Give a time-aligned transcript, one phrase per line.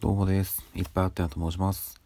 [0.00, 0.64] どうもです。
[0.74, 2.00] いっぱいあったなと申します。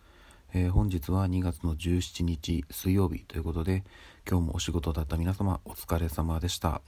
[0.53, 3.85] えー本日は2月の17日水曜日ということで、
[4.29, 6.83] 今日もお仕事だった皆様お疲れ様でした。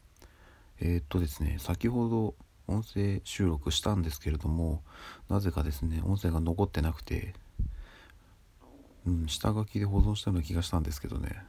[0.81, 2.35] えーっとですね、先ほど
[2.67, 4.83] 音声収録したんですけれども、
[5.29, 7.35] なぜかですね、音声が残ってなくて、
[9.07, 11.41] うん、下書きで保存したような気がしたんですけどね、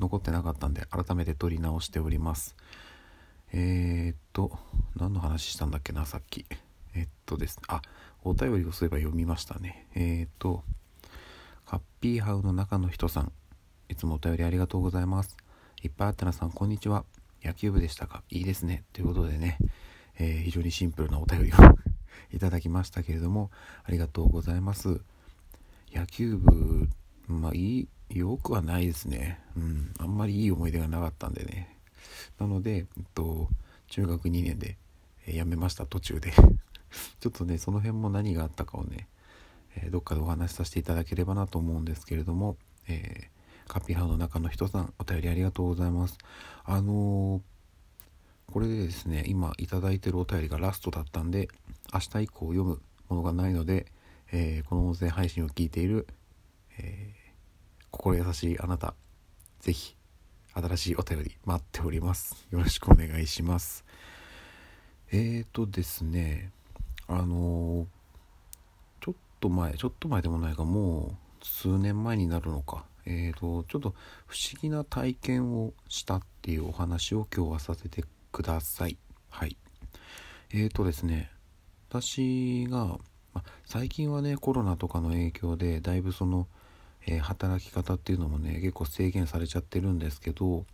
[0.00, 2.56] 残ってなかったんで、改めて撮り直しております。
[3.52, 4.58] えー、っと、
[4.96, 6.44] 何の話したんだっけな、さっき。
[6.94, 7.82] えっとですね、あ、
[8.22, 9.86] お便りをそういえば読みましたね。
[9.94, 10.64] えー、っと、
[11.64, 13.32] ハッピーハウの中の人さん、
[13.88, 15.36] いつもお便りありがとうございます。
[15.82, 17.04] いっぱいあったなさん、こんにちは。
[17.42, 18.22] 野球部でしたか？
[18.28, 18.84] いいですね。
[18.92, 19.58] ということでね、
[20.18, 21.54] えー非常にシンプルなお便りを
[22.34, 23.50] いただきましたけれども、
[23.84, 25.00] ありがとうございます。
[25.92, 26.88] 野球部、
[27.28, 29.40] まあいい、よくはないですね。
[29.56, 31.78] うん、あんまりいい思い出がなかったんでね。
[32.38, 33.48] なので、えっと、
[33.88, 34.76] 中学2年で、
[35.30, 36.32] え辞めました、途中で。
[37.20, 39.08] ちょっとね、その辺も何があったかをね、
[39.76, 42.56] えーどっかでお話しさせていただければなと思うんですけれども、
[42.88, 46.18] えーカッピーハウの中の人さん、お便りありがとうございます。
[46.64, 47.40] あの
[48.48, 51.48] これでですね、今いただいてるお便りがラストだったんで、
[51.94, 53.92] 明日以降読むものがないので、
[54.32, 56.08] えーこの音声配信を聞いている、
[56.78, 57.14] え
[57.92, 58.94] 心優しいあなた、
[59.60, 59.94] ぜひ、
[60.54, 62.48] 新しいお便り待っております。
[62.50, 63.84] よろしくお願いします。
[65.12, 66.52] えーとですね、
[67.08, 67.86] あのー
[69.00, 73.94] ちょっと前、ちょっと前でもないか、もう数年前になるのか、えーと、ちょっと
[74.26, 78.98] 不思議な体験をしたっていうお話を今日はさせてください。
[79.30, 79.56] はい。
[80.52, 81.32] えーとですね、
[81.88, 82.98] 私が、
[83.34, 86.46] ま、最近はね、コロナとかの影響で、だいぶその、
[87.06, 90.66] えー働き方っていうのもね、結構制限されちゃってるんですけど、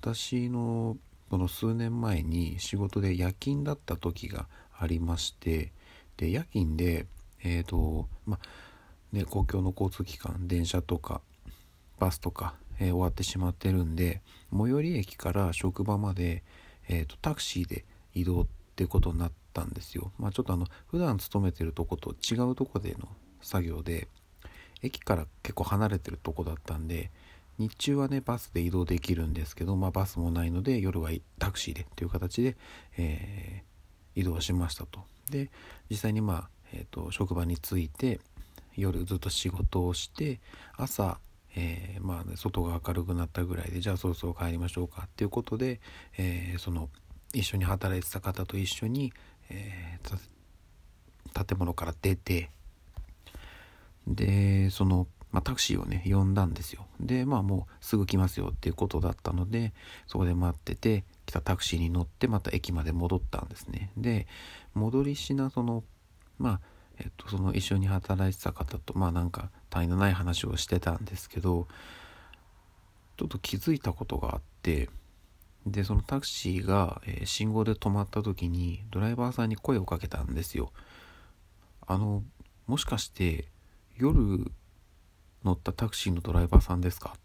[0.00, 0.96] 私の
[1.30, 5.72] その数年前に仕事で夜勤だった時がありまして
[6.16, 7.06] で夜勤で
[7.42, 8.38] えっ、とま
[9.12, 11.22] ね公共の交通機関電車とか
[11.98, 14.22] バスとか、えー終わってしまってるんで
[14.52, 16.42] 最寄り駅から職場まで、
[16.88, 17.84] えー、とタクシーで
[18.14, 20.12] 移動ってことになったんですよ。
[20.18, 23.08] まあ、ちょっとあの普段勤めてるとこと違うとこでの
[23.42, 24.08] 作業で
[24.82, 27.10] 駅から結構離れてるとこだったんで
[27.60, 32.56] 日中はねバスで移動できるんですけど、まあ、バスもないので夜はタクシーでっていう形で、
[32.96, 33.70] えー
[34.16, 35.00] 移動しましたと。
[35.30, 35.50] で
[35.88, 38.18] 実際にまあ、えー、と職場に着いて
[38.76, 40.40] 夜ずっと仕事をして
[40.76, 41.18] 朝、
[41.54, 45.80] えーまあね、外が明るくなったぐらいでじゃあそろそろ帰りましょうかっていうことで、
[46.18, 46.88] えーその
[47.32, 49.12] 一緒に働いてた方と一緒に、
[49.48, 50.18] えー
[51.32, 52.50] 建物から出て
[54.08, 56.86] でその、まあ、タクシーをね呼んだんですよ。
[56.98, 59.72] でまあもうすぐ来ますよっていうことだったので
[60.06, 63.92] そこで待ってて来たタクシーに乗ってまた駅まで戻ったんですね。
[63.96, 64.26] で
[64.74, 65.84] 戻りしなその
[66.38, 66.60] まあ
[66.98, 71.68] えっとその一緒に働いてた方とまあなんか他愛のない話をしてたんですけど
[73.16, 74.88] ちょっと気づいたことがあって
[75.66, 80.72] でそのタクシーが、え信号で止まった時にドライバーさんに声をかけたんですよ。
[81.86, 82.22] あの
[82.66, 83.48] もしかして
[83.96, 84.50] 夜
[85.44, 87.14] 乗ったタクシーのドライバーさんですか？
[87.16, 87.20] っ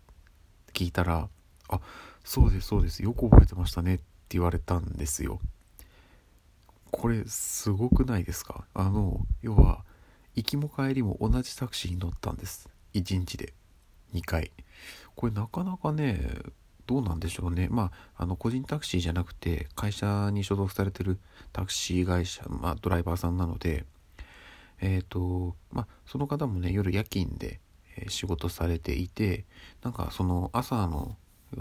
[0.74, 1.30] て聞いたら
[1.70, 1.80] 「あ
[2.24, 3.04] そうですそうです。
[3.04, 5.40] よく覚えてましたね」って言われたんですよ。
[6.92, 8.66] これすごくないですか？
[8.74, 9.84] あの要は
[10.36, 12.70] 行きも帰りも同じタクシーに乗ったんです。
[12.94, 13.54] 1日で。
[14.14, 14.52] 2回。
[15.16, 16.20] これなかなかね
[16.88, 17.68] どうなんでしょうね。
[17.70, 21.20] まああの個人タクシーじゃなくて会社に所属されてる
[21.52, 23.86] タクシー会社、まあ、ドライバーさんなので
[24.80, 27.60] えっ、とまあその方もね夜夜勤で、
[28.10, 29.46] 仕事されていて
[29.84, 31.16] なんかその朝の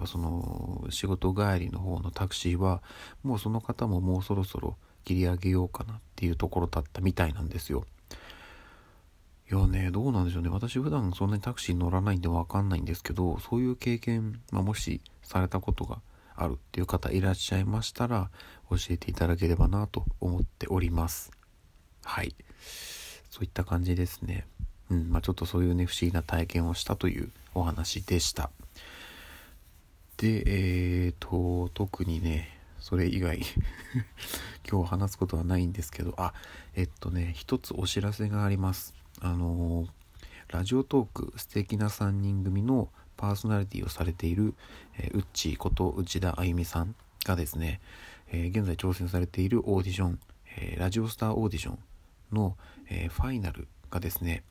[0.06, 2.82] その仕事帰りの方のタクシーは
[3.22, 7.84] もうその方ももうそろそろ切り上げようかなっていうところだったみたいなんですよ。
[9.50, 10.48] いやね、どうなんでしょうね。
[10.48, 16.00] 私普段そんなにタクシー乗らないんでわかんないんですけど、そういう経験、まあ、もしされたことが
[16.34, 18.30] あるっていう方いらっしゃいましたら、
[18.70, 21.30] 教えていただければなと思っております。
[22.04, 22.34] はい。
[23.28, 24.46] そういった感じですね。
[24.90, 28.50] うん、まあちょっとそういうね、不思議な体験をしたというお話でした。
[30.16, 33.40] で、えーと、特にね、それ以外、
[34.70, 36.34] 今日話すことはないんですけど、あ、
[36.74, 38.94] えっとね、一つお知らせがあります。
[39.20, 39.86] あの
[40.48, 44.54] ラジオトーク素敵な3人組のパーソナリティをされている、
[44.98, 46.94] えー、うっちーこと内田あゆみさん
[47.24, 47.80] がですね、
[48.28, 50.18] えー現在挑戦されているオーディション、
[50.56, 51.78] えーラジオスターオーディション
[52.32, 52.56] の、
[52.88, 54.42] えーファイナルがですね、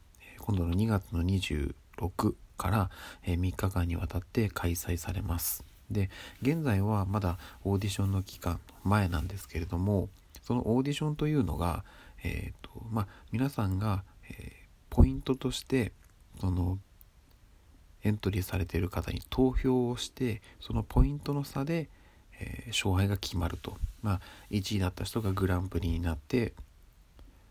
[0.44, 2.92] 今度の2月の26から、
[3.26, 5.64] 3日間にわたって開催されます。
[5.90, 6.10] で、
[6.42, 10.10] 現在はまだオーディションの期間前なんですけれども、
[10.42, 11.86] そのオーディションというのが、
[12.24, 14.52] えっ、とまあ皆さんが、えー、
[14.90, 15.94] ポイントとして
[16.42, 16.78] その
[18.04, 21.90] エントリーされている方に投票をしてそのポイントの差で、
[22.40, 26.54] えー、勝敗が決まると、まあ、1位だった人がグランプリになって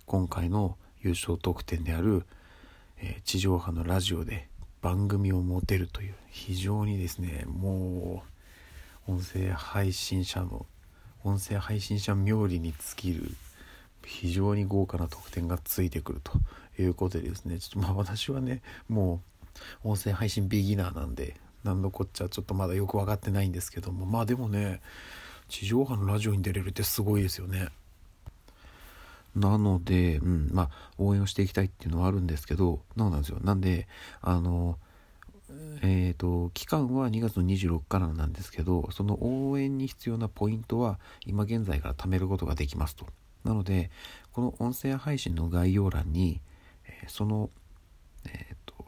[0.04, 2.26] 今回の優勝得点である、
[3.02, 4.48] え、地上波のラジオで
[4.80, 8.22] 番組を持てるという非常にですねも
[9.08, 10.66] う音声配信者の
[11.24, 13.30] 音声配信者冥利に尽きる
[14.04, 16.32] 非常に豪華な特典がついてくると
[16.80, 19.20] いうことでですねちょっとまあ私はねも
[19.84, 24.80] う音声配信ビギナーなんで何のこっちゃちょっとまだよく分かってないんですけどもまあでもね
[25.48, 27.68] 地上波のラジオに出れるってすごいですよね。
[29.34, 33.38] なので、うん、まあ応援をしていきたいっていうのはあるんですけどなんですよ。
[33.42, 33.88] なんで
[34.20, 34.78] あの
[35.82, 43.06] えーと、期間は2月の26日からなんですけどその応援に必要なポイントは今現在から貯めることができますと。
[43.44, 43.90] なので
[44.32, 46.40] この音声配信の概要欄に、
[46.86, 47.50] えー、その、
[48.26, 48.86] えーと、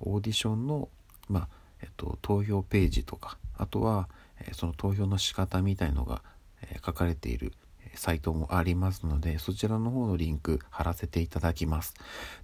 [0.00, 0.88] オーディションの、
[1.28, 1.48] まあ
[1.82, 4.08] えーと、投票ページとかあとは、
[4.40, 6.22] えー、その投票の仕方みたいのが、
[6.62, 7.52] え書かれている
[7.96, 11.94] サイトもありますのでそちらの方のリンク貼らせていただきます。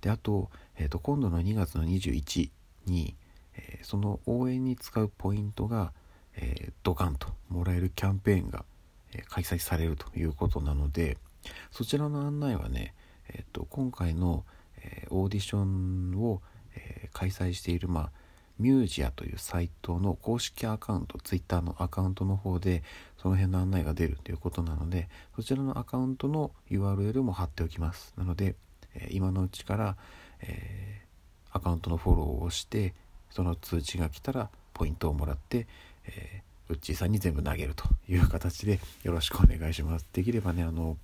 [0.00, 2.50] であと,、えー、と今度の2月の21
[2.86, 3.16] に、
[3.56, 5.92] えー、その応援に使うポイントが、
[6.34, 8.64] えー、ドカンともらえるキャンペーンが、
[9.14, 11.18] え開催されるということなので
[11.70, 12.94] そちらの案内はね、
[13.28, 14.44] えーと、今回の、
[14.78, 16.40] えオーディションを、
[16.74, 18.10] え開催している、まあ、
[18.58, 22.82] ミュージアというサイトの公式アカウント、ツイッターのアカウントの方で、
[23.18, 28.14] その辺の案内が出るということなので、そちらのアカウントの URL も貼っておきます。
[28.16, 28.56] なので、
[28.94, 29.96] え今のうちから、
[30.40, 32.94] えー、アカウントのフォローをして、
[33.30, 35.66] その通知が来たらポイントをもらって、
[36.06, 40.06] えー、ウッチーさんに全部投げるという形でよろしくお願いします。
[40.12, 40.96] できればね、あの、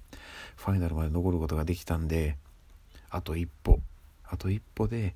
[0.56, 2.36] ファイナルまで残ることができたんで、
[3.10, 3.80] あと一歩、
[4.24, 5.14] あと一歩で、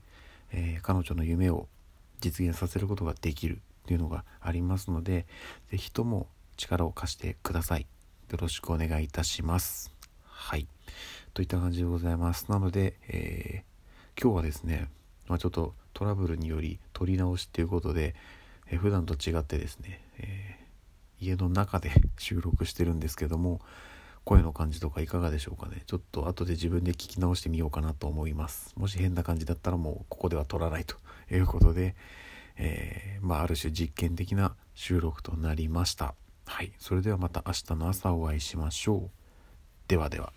[0.52, 1.68] えー、彼女の夢を
[2.22, 5.26] 実現させることができるっていうのがありますので、
[5.70, 7.86] 是非とも力を貸してください。
[8.30, 9.92] よろしくお願いいたします。
[10.24, 10.66] はい。
[11.34, 12.46] といった感じでございます。
[12.48, 14.88] なので、えー、今日はですね、
[15.26, 18.14] まあ、ちょっとトラブルにより撮り直しっていうことで、
[18.68, 23.60] えー、普段と違ってですね、えー、家の中で 収録してるんですけども
[24.24, 30.96] 声の感じとかいかがでしょうかねちょっと後で自分で聞き直してみようかなと思いますもし変な感じだったらもうここでは撮らないと
[31.36, 31.94] いうことで、
[32.56, 36.14] えー、まあある種実験的な収録となりました。
[36.46, 36.72] はい。
[36.78, 39.10] それではまた明日の朝お会いしましょう。
[39.88, 40.32] ではでは。